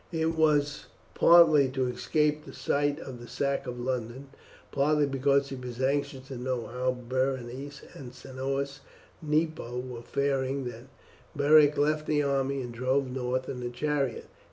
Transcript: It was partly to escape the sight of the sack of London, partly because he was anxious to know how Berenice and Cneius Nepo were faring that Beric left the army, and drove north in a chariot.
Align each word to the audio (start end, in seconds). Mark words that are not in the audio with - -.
It 0.11 0.35
was 0.35 0.87
partly 1.13 1.69
to 1.69 1.85
escape 1.85 2.43
the 2.45 2.53
sight 2.53 2.97
of 2.99 3.19
the 3.19 3.27
sack 3.27 3.67
of 3.67 3.79
London, 3.79 4.29
partly 4.71 5.05
because 5.05 5.49
he 5.49 5.55
was 5.55 5.79
anxious 5.79 6.29
to 6.29 6.37
know 6.39 6.65
how 6.65 6.93
Berenice 7.07 7.83
and 7.93 8.11
Cneius 8.11 8.79
Nepo 9.21 9.77
were 9.79 10.01
faring 10.01 10.63
that 10.65 10.87
Beric 11.35 11.77
left 11.77 12.07
the 12.07 12.23
army, 12.23 12.61
and 12.63 12.73
drove 12.73 13.11
north 13.11 13.47
in 13.47 13.61
a 13.61 13.69
chariot. 13.69 14.25